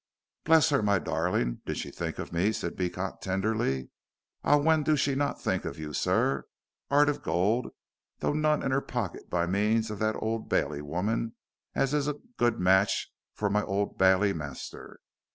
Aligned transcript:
"Bless 0.45 0.69
her, 0.71 0.81
my 0.81 0.97
darling. 0.97 1.61
Did 1.67 1.77
she 1.77 1.91
think 1.91 2.17
of 2.17 2.33
me," 2.33 2.51
said 2.53 2.75
Beecot, 2.75 3.21
tenderly. 3.21 3.91
"Ah, 4.43 4.57
when 4.57 4.81
do 4.81 4.95
she 4.97 5.13
not 5.13 5.39
think 5.39 5.63
of 5.63 5.77
you, 5.77 5.93
sir? 5.93 6.45
'Eart 6.91 7.07
of 7.07 7.21
gold, 7.21 7.67
though 8.17 8.33
none 8.33 8.63
in 8.63 8.71
her 8.71 8.81
pocket 8.81 9.29
by 9.29 9.45
means 9.45 9.91
of 9.91 9.99
that 9.99 10.15
Old 10.15 10.49
Bailey 10.49 10.81
woman 10.81 11.35
as 11.75 11.93
is 11.93 12.07
a 12.07 12.15
good 12.37 12.59
match 12.59 13.11
fur 13.35 13.47
my 13.51 13.61
Old 13.63 13.99
Bailey 13.99 14.33
master. 14.33 15.01